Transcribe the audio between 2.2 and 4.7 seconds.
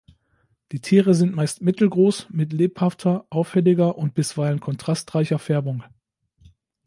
mit lebhafter, auffälliger und bisweilen